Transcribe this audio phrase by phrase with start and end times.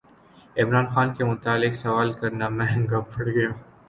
[0.55, 3.49] عمران خان کے متعلق سوال کرنا مہنگا پڑگیا